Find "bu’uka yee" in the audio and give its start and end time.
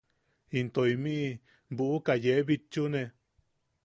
1.77-2.41